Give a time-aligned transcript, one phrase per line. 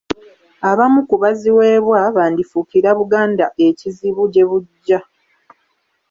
[0.69, 4.99] Abamu ku baziweebwa bandifuukira Buganda ekizibu gye bujja.